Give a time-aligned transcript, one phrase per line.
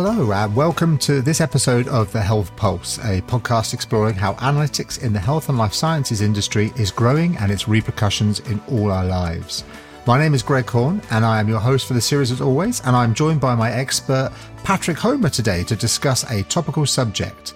[0.00, 5.02] Hello, and welcome to this episode of The Health Pulse, a podcast exploring how analytics
[5.02, 9.04] in the health and life sciences industry is growing and its repercussions in all our
[9.04, 9.64] lives.
[10.06, 12.80] My name is Greg Horne, and I am your host for the series as always,
[12.82, 14.30] and I'm joined by my expert,
[14.62, 17.54] Patrick Homer, today to discuss a topical subject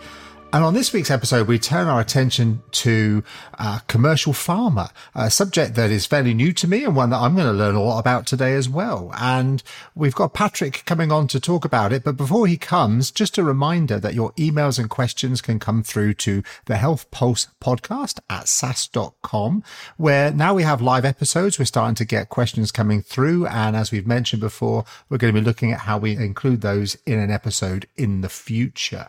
[0.54, 3.24] and on this week's episode, we turn our attention to
[3.58, 7.34] uh, commercial pharma, a subject that is fairly new to me and one that I'm
[7.34, 9.10] going to learn a lot about today as well.
[9.16, 9.62] And
[9.94, 12.04] we've got Patrick coming on to talk about it.
[12.04, 16.12] But before he comes, just a reminder that your emails and questions can come through
[16.14, 19.64] to the Health Pulse podcast at sas.com,
[19.96, 21.58] where now we have live episodes.
[21.58, 23.46] We're starting to get questions coming through.
[23.46, 26.98] And as we've mentioned before, we're going to be looking at how we include those
[27.06, 29.08] in an episode in the future.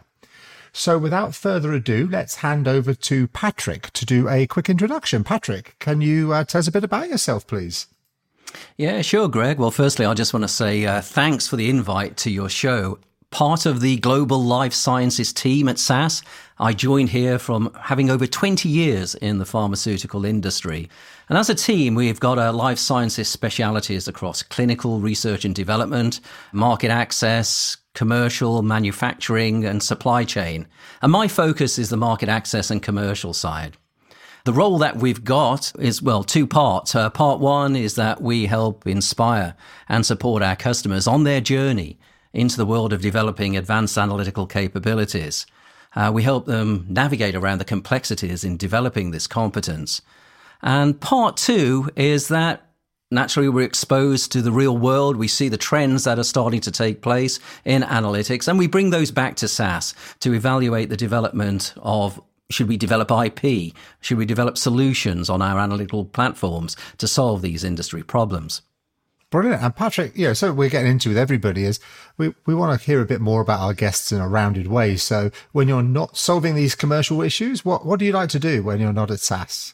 [0.73, 5.23] So without further ado, let's hand over to Patrick to do a quick introduction.
[5.23, 7.87] Patrick, can you uh, tell us a bit about yourself, please?
[8.75, 9.59] Yeah, sure, Greg.
[9.59, 12.97] Well, firstly, I just want to say uh, thanks for the invite to your show.
[13.33, 16.21] Part of the global life sciences team at SAS,
[16.59, 20.87] I joined here from having over 20 years in the pharmaceutical industry.
[21.29, 26.19] And as a team, we've got our life sciences specialities across clinical research and development,
[26.51, 30.67] market access, commercial, manufacturing, and supply chain.
[31.01, 33.75] And my focus is the market access and commercial side.
[34.45, 36.93] The role that we've got is, well, two parts.
[36.93, 39.55] Uh, part one is that we help inspire
[39.89, 41.97] and support our customers on their journey
[42.33, 45.45] into the world of developing advanced analytical capabilities.
[45.95, 50.01] Uh, we help them navigate around the complexities in developing this competence.
[50.61, 52.65] And part two is that
[53.11, 55.17] naturally we're exposed to the real world.
[55.17, 58.89] We see the trends that are starting to take place in analytics, and we bring
[58.89, 63.73] those back to SAS to evaluate the development of should we develop IP?
[64.01, 68.61] Should we develop solutions on our analytical platforms to solve these industry problems?
[69.33, 69.63] Brilliant.
[69.63, 71.79] And Patrick, know, so we're getting into with everybody is
[72.17, 74.95] we, we want to hear a bit more about our guests in a rounded way.
[74.95, 78.61] So when you're not solving these commercial issues, what, what do you like to do
[78.61, 79.73] when you're not at SAS?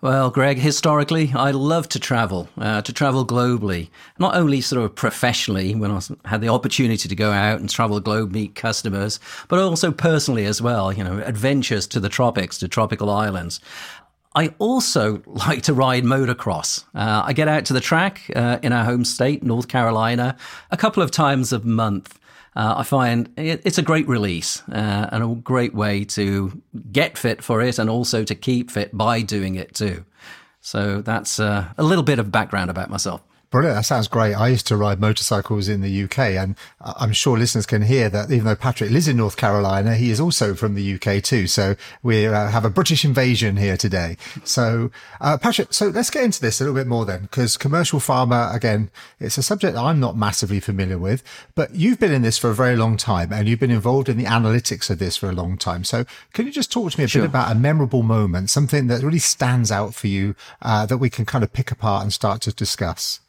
[0.00, 4.94] Well, Greg, historically, I love to travel, uh, to travel globally, not only sort of
[4.94, 9.58] professionally when I had the opportunity to go out and travel globe, meet customers, but
[9.58, 13.60] also personally as well, you know, adventures to the tropics, to tropical islands.
[14.34, 16.84] I also like to ride motocross.
[16.94, 20.36] Uh, I get out to the track uh, in our home state, North Carolina,
[20.70, 22.20] a couple of times a month
[22.56, 26.60] uh, I find it, it's a great release uh, and a great way to
[26.90, 30.04] get fit for it and also to keep fit by doing it too.
[30.60, 33.22] So that's uh, a little bit of background about myself.
[33.50, 33.76] Brilliant.
[33.76, 34.34] That sounds great.
[34.34, 38.30] I used to ride motorcycles in the UK and I'm sure listeners can hear that
[38.30, 41.46] even though Patrick lives in North Carolina, he is also from the UK too.
[41.46, 44.16] So we uh, have a British invasion here today.
[44.44, 48.00] So, uh, Patrick, so let's get into this a little bit more then, because commercial
[48.00, 51.22] pharma, again, it's a subject I'm not massively familiar with,
[51.54, 54.16] but you've been in this for a very long time and you've been involved in
[54.16, 55.84] the analytics of this for a long time.
[55.84, 57.22] So can you just talk to me a sure.
[57.22, 61.10] bit about a memorable moment, something that really stands out for you, uh, that we
[61.10, 63.20] can kind of pick apart and start to discuss?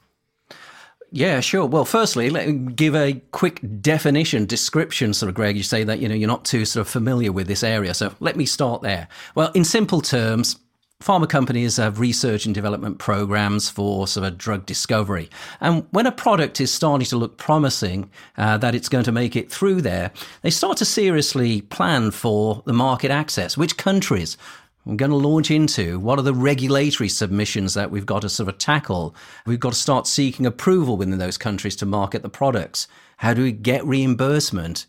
[1.14, 1.66] Yeah, sure.
[1.66, 5.58] Well, firstly, let me give a quick definition, description, sort of, Greg.
[5.58, 7.94] You say that, you know, you're not too sort of familiar with this area.
[7.94, 9.10] So let me start there.
[9.36, 10.58] Well, in simple terms,
[11.04, 15.30] pharma companies have research and development programs for sort of drug discovery.
[15.60, 19.36] And when a product is starting to look promising, uh, that it's going to make
[19.36, 20.12] it through there,
[20.44, 23.58] they start to seriously plan for the market access.
[23.58, 24.38] Which countries
[24.86, 28.50] we're going to launch into what are the regulatory submissions that we've got to sort
[28.50, 29.16] of tackle.
[29.46, 32.88] We've got to start seeking approval within those countries to market the products.
[33.18, 34.88] How do we get reimbursement?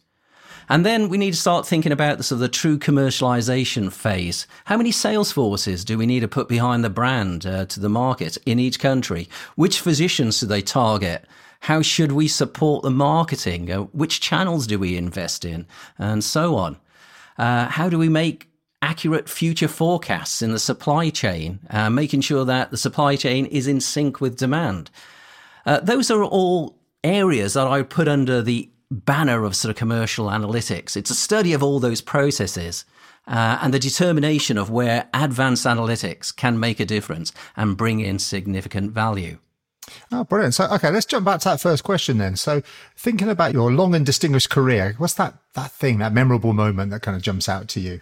[0.68, 4.46] And then we need to start thinking about the sort of the true commercialization phase.
[4.64, 7.88] How many sales forces do we need to put behind the brand uh, to the
[7.88, 9.28] market in each country?
[9.56, 11.26] Which physicians do they target?
[11.60, 13.70] How should we support the marketing?
[13.70, 15.66] Uh, which channels do we invest in?
[15.98, 16.78] And so on.
[17.36, 18.51] Uh, how do we make
[18.82, 23.66] accurate future forecasts in the supply chain, uh, making sure that the supply chain is
[23.66, 24.90] in sync with demand.
[25.64, 29.76] Uh, those are all areas that I would put under the banner of sort of
[29.76, 30.96] commercial analytics.
[30.96, 32.84] It's a study of all those processes.
[33.26, 38.18] Uh, and the determination of where advanced analytics can make a difference and bring in
[38.18, 39.38] significant value.
[40.10, 40.54] Oh, brilliant.
[40.54, 42.34] So, okay, let's jump back to that first question then.
[42.34, 42.62] So,
[42.96, 47.02] thinking about your long and distinguished career, what's that, that thing, that memorable moment that
[47.02, 48.00] kind of jumps out to you?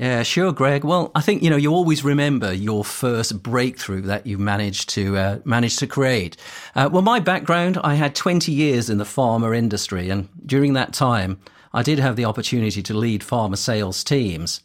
[0.00, 0.82] Yeah, sure, Greg.
[0.82, 5.18] Well, I think you know you always remember your first breakthrough that you managed to
[5.18, 6.38] uh, managed to create.
[6.74, 10.94] Uh, well, my background, I had 20 years in the pharma industry, and during that
[10.94, 11.38] time,
[11.74, 14.62] I did have the opportunity to lead pharma sales teams.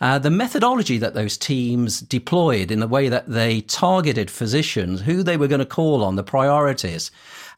[0.00, 5.22] Uh, the methodology that those teams deployed in the way that they targeted physicians, who
[5.22, 7.10] they were going to call on, the priorities,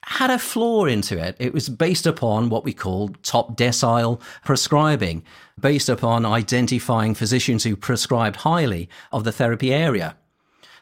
[0.02, 1.36] had a flaw into it.
[1.38, 5.24] It was based upon what we call top decile prescribing,
[5.58, 10.16] based upon identifying physicians who prescribed highly of the therapy area.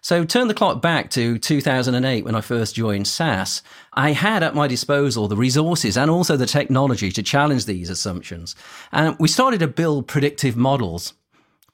[0.05, 3.63] So turn the clock back to 2008 when I first joined SAS.
[3.95, 8.55] I had at my disposal the resources and also the technology to challenge these assumptions.
[8.93, 11.15] And we started to build predictive models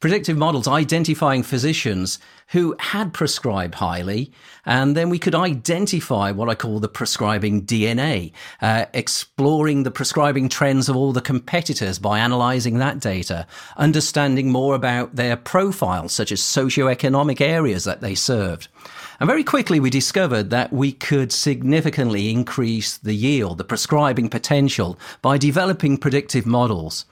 [0.00, 2.19] predictive models identifying physicians
[2.49, 4.32] who had prescribed highly,
[4.64, 10.49] and then we could identify what I call the prescribing DNA, uh, exploring the prescribing
[10.49, 16.32] trends of all the competitors by analyzing that data, understanding more about their profiles, such
[16.32, 18.69] as socioeconomic areas that they served.
[19.20, 24.99] And very quickly, we discovered that we could significantly increase the yield, the prescribing potential,
[25.20, 27.05] by developing predictive models.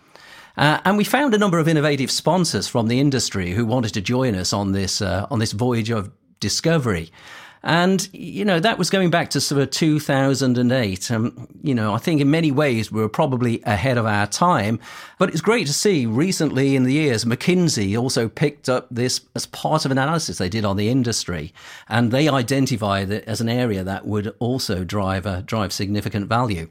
[0.59, 4.01] Uh, and we found a number of innovative sponsors from the industry who wanted to
[4.01, 6.11] join us on this uh, on this voyage of
[6.41, 7.11] discovery.
[7.63, 11.11] And, you know, that was going back to sort of 2008.
[11.11, 14.79] Um, you know, I think in many ways we were probably ahead of our time.
[15.19, 19.47] But it's great to see recently in the years, McKinsey also picked up this as
[19.47, 21.53] part of an analysis they did on the industry.
[21.89, 26.69] And they identified it as an area that would also drive, uh, drive significant value.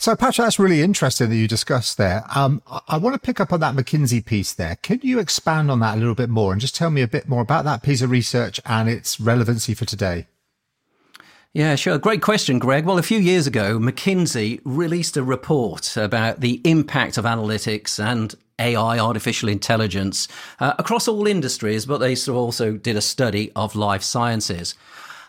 [0.00, 2.24] So, Patrick, that's really interesting that you discussed there.
[2.34, 4.76] Um, I want to pick up on that McKinsey piece there.
[4.76, 7.28] Can you expand on that a little bit more and just tell me a bit
[7.28, 10.26] more about that piece of research and its relevancy for today?
[11.52, 11.98] Yeah, sure.
[11.98, 12.86] Great question, Greg.
[12.86, 18.34] Well, a few years ago, McKinsey released a report about the impact of analytics and
[18.58, 20.28] AI, artificial intelligence,
[20.60, 24.74] uh, across all industries, but they also did a study of life sciences.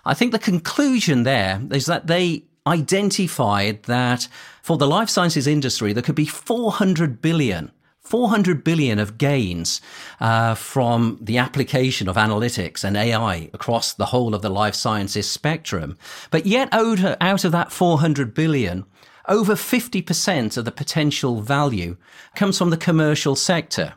[0.06, 4.28] I think the conclusion there is that they identified that
[4.62, 7.72] for the life sciences industry, there could be 400 billion
[8.12, 9.80] 400 billion of gains
[10.19, 15.30] uh, from the application of analytics and AI across the whole of the life sciences
[15.30, 15.98] spectrum.
[16.30, 18.86] But yet, out of that 400 billion,
[19.30, 21.96] over 50% of the potential value
[22.36, 23.94] comes from the commercial sector.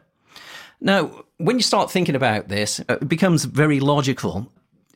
[0.81, 4.53] Now, when you start thinking about this, it becomes very logical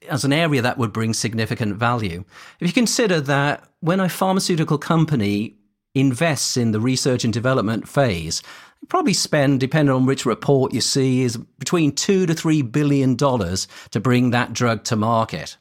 [0.09, 2.25] as an area that would bring significant value.
[2.61, 5.57] If you consider that when a pharmaceutical company
[5.95, 8.43] invests in the research and development phase,
[8.81, 13.17] you probably spend, depending on which report you see, is between two to three billion
[13.17, 15.57] dollars to bring that drug to market.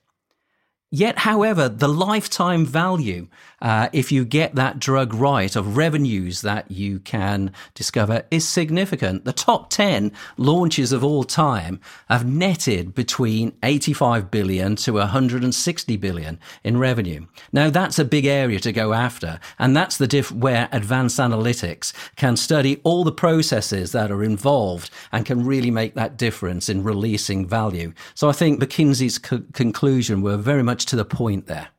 [0.89, 3.27] Yet, however, the lifetime value,
[3.61, 9.25] uh, if you get that drug right, of revenues that you can discover is significant.
[9.25, 16.39] The top 10 launches of all time have netted between 85 billion to 160 billion
[16.63, 17.25] in revenue.
[17.51, 19.41] Now, that's a big area to go after.
[19.59, 24.89] And that's the diff where advanced analytics can study all the processes that are involved
[25.11, 27.91] and can really make that difference in releasing value.
[28.15, 31.69] So I think McKinsey's co- conclusion were very much much to the point there.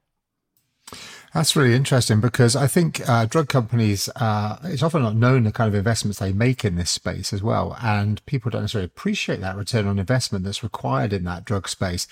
[1.32, 5.52] That's really interesting because I think uh, drug companies, uh, it's often not known the
[5.52, 7.76] kind of investments they make in this space as well.
[7.80, 12.08] And people don't necessarily appreciate that return on investment that's required in that drug space.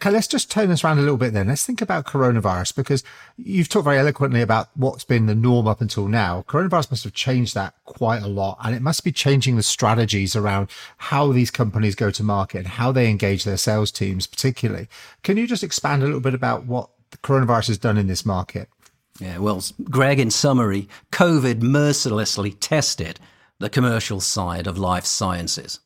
[0.00, 1.48] Okay, let's just turn this around a little bit then.
[1.48, 3.04] Let's think about coronavirus because
[3.36, 6.42] you've talked very eloquently about what's been the norm up until now.
[6.48, 10.34] Coronavirus must have changed that quite a lot and it must be changing the strategies
[10.34, 14.88] around how these companies go to market and how they engage their sales teams, particularly.
[15.22, 18.24] Can you just expand a little bit about what the coronavirus has done in this
[18.24, 18.70] market?
[19.18, 23.20] Yeah, well, Greg, in summary, COVID mercilessly tested
[23.58, 25.80] the commercial side of life sciences.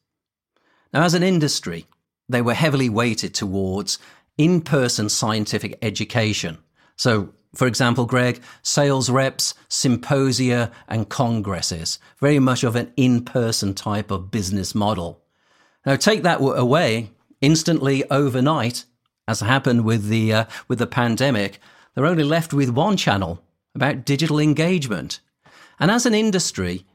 [0.92, 1.86] Now, as an industry,
[2.28, 3.98] they were heavily weighted towards
[4.36, 6.58] in person scientific education.
[6.96, 13.74] So, for example, Greg, sales reps, symposia, and congresses, very much of an in person
[13.74, 15.22] type of business model.
[15.86, 18.84] Now, take that away instantly overnight,
[19.28, 21.60] as happened with the, uh, with the pandemic,
[21.94, 23.42] they're only left with one channel
[23.74, 25.20] about digital engagement.
[25.78, 26.86] And as an industry,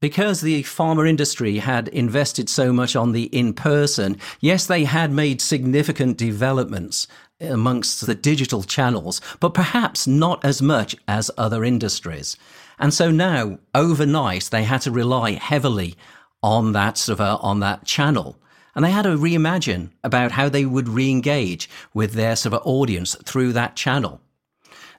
[0.00, 5.10] because the pharma industry had invested so much on the in person, yes, they had
[5.10, 7.06] made significant developments
[7.40, 12.36] amongst the digital channels, but perhaps not as much as other industries.
[12.78, 15.96] And so now, overnight, they had to rely heavily
[16.42, 18.38] on that sort of a, on that channel.
[18.74, 23.16] And they had to reimagine about how they would re-engage with their sort of audience
[23.24, 24.20] through that channel.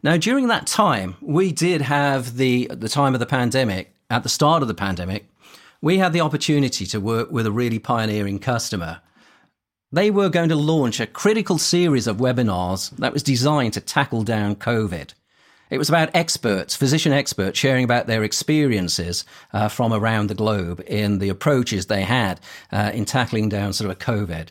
[0.03, 4.29] Now, during that time, we did have the, the time of the pandemic, at the
[4.29, 5.29] start of the pandemic,
[5.81, 9.01] we had the opportunity to work with a really pioneering customer.
[9.91, 14.23] They were going to launch a critical series of webinars that was designed to tackle
[14.23, 15.13] down COVID.
[15.69, 19.23] It was about experts, physician experts, sharing about their experiences
[19.53, 22.39] uh, from around the globe in the approaches they had
[22.71, 24.49] uh, in tackling down sort of a COVID.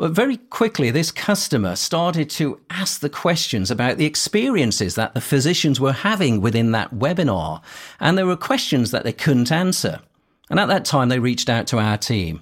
[0.00, 5.20] But very quickly, this customer started to ask the questions about the experiences that the
[5.20, 7.60] physicians were having within that webinar.
[8.00, 10.00] And there were questions that they couldn't answer.
[10.48, 12.40] And at that time, they reached out to our team.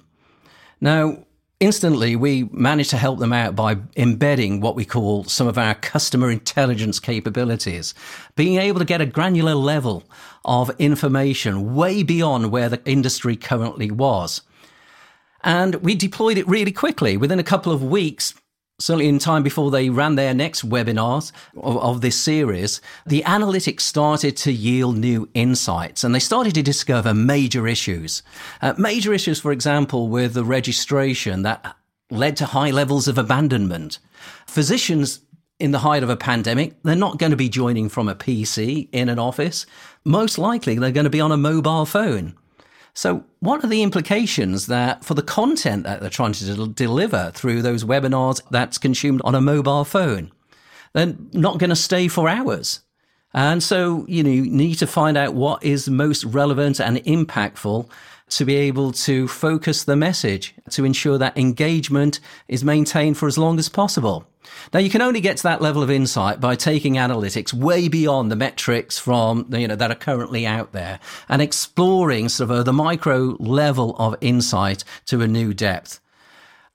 [0.79, 1.25] Now,
[1.59, 5.75] instantly we managed to help them out by embedding what we call some of our
[5.75, 7.93] customer intelligence capabilities,
[8.37, 10.05] being able to get a granular level
[10.45, 14.43] of information way beyond where the industry currently was.
[15.43, 17.17] And we deployed it really quickly.
[17.17, 18.33] Within a couple of weeks,
[18.79, 23.81] certainly in time before they ran their next webinars of, of, this series, the analytics
[23.81, 28.23] started to yield new insights and they started to discover major issues.
[28.61, 31.75] Uh, major issues, for example, with the registration that
[32.09, 33.99] led to high levels of abandonment.
[34.47, 35.21] Physicians
[35.59, 38.87] in the height of a pandemic, they're not going to be joining from a PC
[38.93, 39.65] in an office.
[40.05, 42.35] Most likely, they're going to be on a mobile phone.
[42.99, 47.31] So, what are the implications that for the content that they're trying to del- deliver
[47.33, 50.33] through those webinars that's consumed on a mobile phone?
[50.91, 52.81] They're not going to stay for hours.
[53.33, 57.89] And so, you know, you need to find out what is most relevant and impactful
[58.29, 63.37] to be able to focus the message to ensure that engagement is maintained for as
[63.37, 64.25] long as possible.
[64.73, 68.31] Now you can only get to that level of insight by taking analytics way beyond
[68.31, 72.73] the metrics from you know that are currently out there and exploring sort of the
[72.73, 75.99] micro level of insight to a new depth.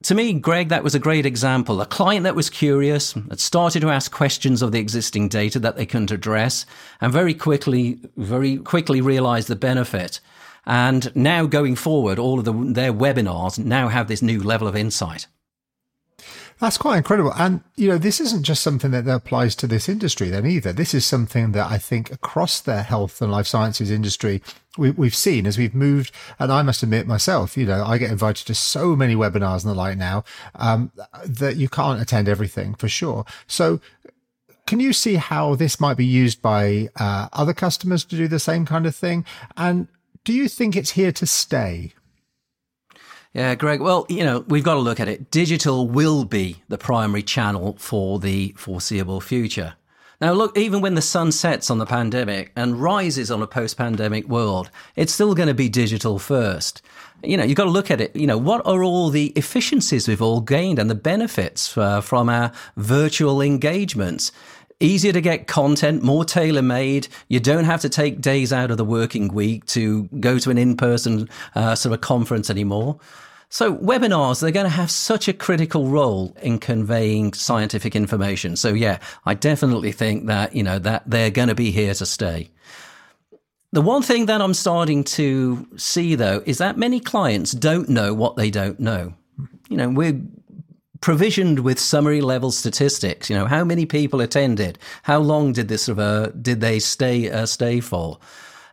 [0.02, 1.80] To me, Greg, that was a great example.
[1.80, 5.76] A client that was curious, that started to ask questions of the existing data that
[5.76, 6.66] they couldn't address,
[7.00, 10.20] and very quickly, very quickly realized the benefit.
[10.66, 14.76] And now going forward, all of the, their webinars now have this new level of
[14.76, 15.26] insight.
[16.64, 17.34] That's quite incredible.
[17.36, 20.72] And, you know, this isn't just something that applies to this industry then either.
[20.72, 24.40] This is something that I think across the health and life sciences industry,
[24.78, 26.10] we, have seen as we've moved.
[26.38, 29.72] And I must admit myself, you know, I get invited to so many webinars and
[29.72, 30.90] the like now, um,
[31.26, 33.26] that you can't attend everything for sure.
[33.46, 33.78] So
[34.66, 38.38] can you see how this might be used by uh, other customers to do the
[38.38, 39.26] same kind of thing?
[39.58, 39.88] And
[40.24, 41.92] do you think it's here to stay?
[43.34, 43.80] Yeah, Greg.
[43.80, 45.32] Well, you know, we've got to look at it.
[45.32, 49.74] Digital will be the primary channel for the foreseeable future.
[50.20, 53.76] Now, look, even when the sun sets on the pandemic and rises on a post
[53.76, 56.80] pandemic world, it's still going to be digital first.
[57.24, 58.14] You know, you've got to look at it.
[58.14, 62.28] You know, what are all the efficiencies we've all gained and the benefits uh, from
[62.28, 64.30] our virtual engagements?
[64.84, 67.08] Easier to get content, more tailor made.
[67.28, 70.58] You don't have to take days out of the working week to go to an
[70.58, 72.98] in person uh, sort of conference anymore.
[73.48, 78.56] So webinars, they're going to have such a critical role in conveying scientific information.
[78.56, 82.06] So yeah, I definitely think that, you know, that they're going to be here to
[82.06, 82.50] stay.
[83.72, 88.12] The one thing that I'm starting to see though is that many clients don't know
[88.12, 89.14] what they don't know.
[89.68, 90.20] You know, we're
[91.04, 93.28] provisioned with summary level statistics.
[93.28, 94.78] You know, how many people attended?
[95.02, 98.18] How long did this sort of, uh, did they stay uh, stay for?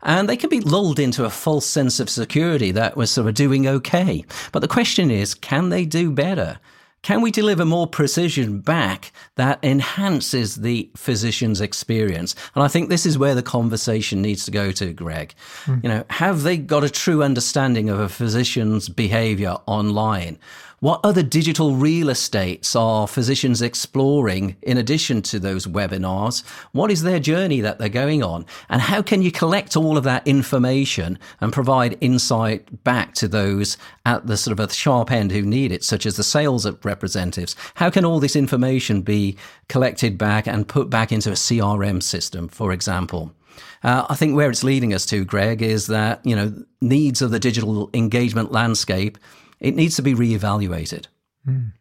[0.02, 3.34] And they can be lulled into a false sense of security that we're sort of
[3.34, 4.24] doing okay.
[4.54, 6.58] But the question is, can they do better?
[7.02, 12.34] Can we deliver more precision back that enhances the physician's experience?
[12.56, 15.34] And I think this is where the conversation needs to go to, Greg.
[15.66, 15.84] Mm.
[15.84, 20.38] You know, have they got a true understanding of a physician's behavior online?
[20.82, 26.44] What other digital real estates are physicians exploring in addition to those webinars?
[26.72, 28.48] What is their journey that they're going on?
[28.68, 33.78] And how can you collect all of that information and provide insight back to those
[34.08, 37.56] at the sort of a sharp end who need it, such as the sales representatives?
[37.76, 39.38] How can all this information be
[39.70, 43.36] collected back and put back into a CRM system, for example?
[43.84, 47.30] Uh, I think where it's leading us to, Greg, is that you know needs of
[47.30, 49.20] the digital engagement landscape
[49.62, 51.06] it needs to be reevaluated.
[51.48, 51.72] Mm.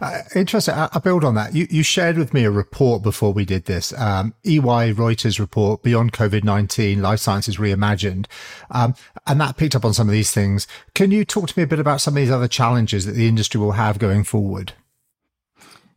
[0.00, 0.74] Uh, interesting.
[0.74, 1.54] I, I, build on that.
[1.54, 5.82] You, you shared with me a report before we did this, um, EY Reuters report,
[5.82, 8.26] Beyond COVID-19, Life Sciences Reimagined.
[8.70, 8.94] Um,
[9.26, 10.66] and that picked up on some of these things.
[10.94, 13.26] Can you talk to me a bit about some of these other challenges that the
[13.26, 14.74] industry will have going forward?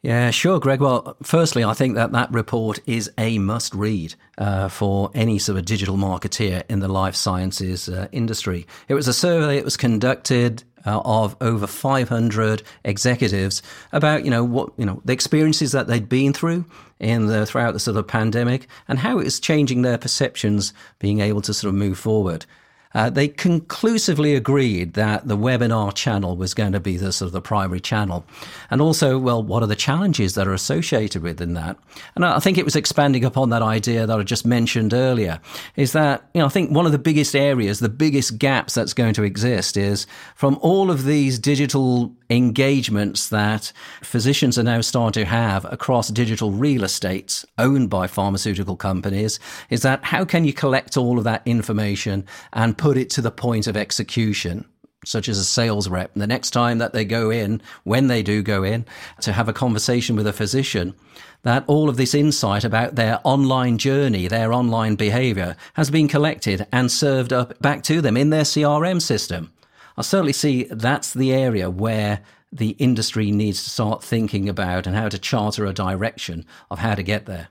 [0.08, 0.80] Yeah, sure, Greg.
[0.80, 5.58] Well, firstly, I think that that report is a must read uh, for any sort
[5.58, 8.66] of digital marketeer in the life sciences uh, industry.
[8.88, 13.62] It was a survey that was conducted uh, of over 500 executives
[13.92, 16.64] about you know what you know the experiences that they'd been through
[17.02, 21.20] in the throughout the sort of pandemic and how it was changing their perceptions being
[21.20, 22.46] able to sort of move forward
[22.94, 27.34] uh, they conclusively agreed that the webinar channel was going to be the sort of
[27.34, 28.26] the primary channel.
[28.70, 31.78] And also, well, what are the challenges that are associated within that?
[32.16, 35.40] And I think it was expanding upon that idea that I just mentioned earlier
[35.76, 38.94] is that, you know, I think one of the biggest areas, the biggest gaps that's
[38.94, 45.24] going to exist is from all of these digital engagements that physicians are now starting
[45.24, 50.54] to have across digital real estates owned by pharmaceutical companies is that how can you
[50.54, 54.66] collect all of that information and put it to the point of execution?
[55.06, 56.12] Such as a sales rep.
[56.16, 58.86] The next time that they go in, when they do go in,
[59.22, 60.96] to have a conversation with a physician,
[61.44, 66.68] that all of this insight about their online journey, their online behavior has been collected
[66.74, 69.54] and served up back to them in their CRM system.
[69.98, 74.96] I certainly see that's the area where the industry needs to start thinking about and
[74.96, 77.50] how to charter a direction of how to get there.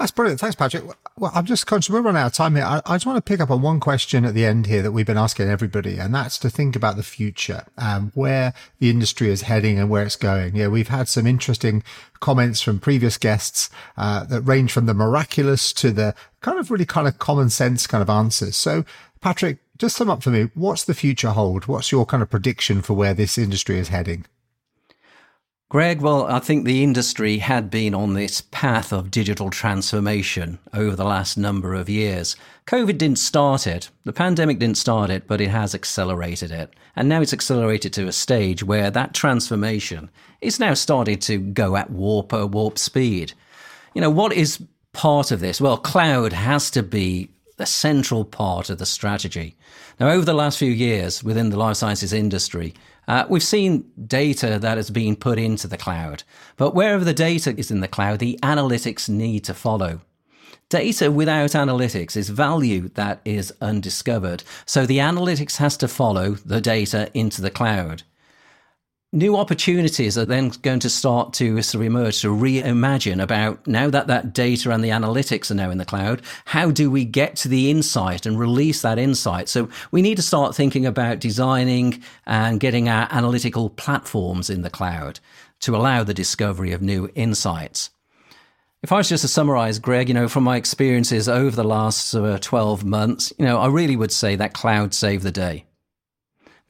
[0.00, 0.40] That's brilliant.
[0.40, 0.84] Thanks, Patrick.
[1.18, 2.64] Well, I'm just conscious we're running out of time here.
[2.64, 4.92] I, I, just want to pick up on one question at the end here that
[4.92, 9.28] we've been asking everybody, and that's to think about the future, um, where the industry
[9.28, 10.56] is heading and where it's going.
[10.56, 11.82] Yeah, we've had some interesting
[12.18, 16.86] comments from previous guests uh, that range from the miraculous to the kind of really
[16.86, 18.56] kind of common sense kind of answers.
[18.56, 18.86] So,
[19.20, 20.50] Patrick, just sum up for me.
[20.52, 21.64] What's the future hold?
[21.64, 24.26] What's your kind of prediction for where this industry is heading?
[25.70, 30.94] Greg, well, I think the industry had been on this path of digital transformation over
[30.94, 32.36] the last number of years.
[32.66, 36.74] COVID didn't start it, the pandemic didn't start it, but it has accelerated it.
[36.94, 40.10] And now it's accelerated to a stage where that transformation
[40.42, 43.32] is now starting to go at warp, uh, warp speed.
[43.94, 45.58] You know, what is part of this?
[45.58, 49.54] Well, cloud has to be the central part of the strategy.
[50.00, 52.72] Now, over the last few years within the life sciences industry,
[53.06, 56.22] uh, we've seen data that has been put into the cloud.
[56.56, 60.00] But wherever the data is in the cloud, the analytics need to follow.
[60.70, 64.42] Data without analytics is value that is undiscovered.
[64.64, 68.04] So the analytics has to follow the data into the cloud
[69.12, 73.90] new opportunities are then going to start to sort of emerge to reimagine about now
[73.90, 77.34] that that data and the analytics are now in the cloud how do we get
[77.34, 82.00] to the insight and release that insight so we need to start thinking about designing
[82.26, 85.18] and getting our analytical platforms in the cloud
[85.58, 87.90] to allow the discovery of new insights
[88.82, 92.14] if I was just to summarize, Greg, you know, from my experiences over the last
[92.14, 95.66] uh, 12 months, you know, I really would say that cloud saved the day.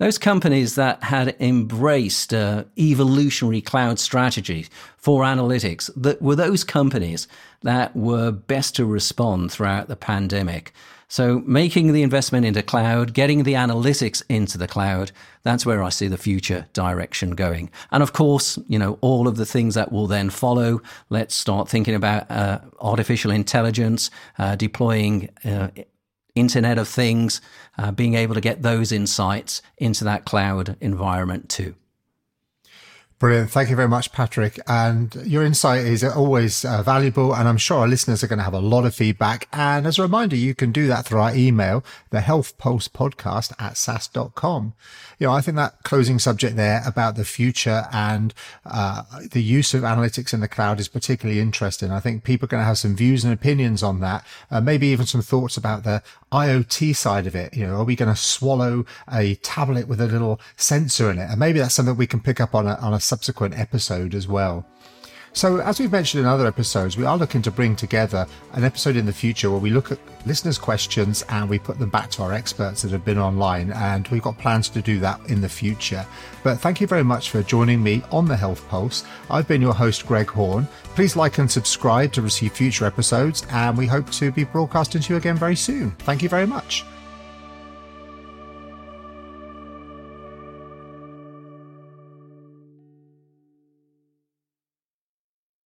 [0.00, 7.28] Those companies that had embraced uh, evolutionary cloud strategies for analytics, that were those companies
[7.60, 10.72] that were best to respond throughout the pandemic.
[11.08, 15.90] So making the investment into cloud, getting the analytics into the cloud, that's where I
[15.90, 17.70] see the future direction going.
[17.90, 20.80] And of course, you know, all of the things that will then follow.
[21.10, 25.68] Let's start thinking about uh, artificial intelligence, uh, deploying uh,
[26.34, 27.40] Internet of Things,
[27.78, 31.74] uh, being able to get those insights into that cloud environment too.
[33.20, 33.50] Brilliant.
[33.50, 34.58] Thank you very much, Patrick.
[34.66, 37.34] And your insight is always uh, valuable.
[37.34, 39.46] And I'm sure our listeners are going to have a lot of feedback.
[39.52, 43.52] And as a reminder, you can do that through our email, the health pulse podcast
[43.60, 44.72] at sas.com.
[45.18, 48.32] You know, I think that closing subject there about the future and
[48.64, 51.90] uh, the use of analytics in the cloud is particularly interesting.
[51.90, 54.24] I think people are going to have some views and opinions on that.
[54.50, 56.02] Uh, maybe even some thoughts about the
[56.32, 57.54] IoT side of it.
[57.54, 61.28] You know, are we going to swallow a tablet with a little sensor in it?
[61.28, 64.28] And maybe that's something we can pick up on a, on a subsequent episode as
[64.28, 64.64] well.
[65.32, 68.96] So, as we've mentioned in other episodes, we are looking to bring together an episode
[68.96, 72.22] in the future where we look at listeners' questions and we put them back to
[72.22, 73.70] our experts that have been online.
[73.72, 76.04] And we've got plans to do that in the future.
[76.42, 79.04] But thank you very much for joining me on the Health Pulse.
[79.30, 80.66] I've been your host, Greg Horne.
[80.96, 85.12] Please like and subscribe to receive future episodes, and we hope to be broadcasting to
[85.12, 85.92] you again very soon.
[85.92, 86.84] Thank you very much.